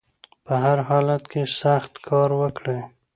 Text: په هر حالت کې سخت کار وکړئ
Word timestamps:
په 0.45 0.53
هر 0.63 0.77
حالت 0.89 1.23
کې 1.31 1.41
سخت 1.61 1.93
کار 2.07 2.29
وکړئ 2.41 2.79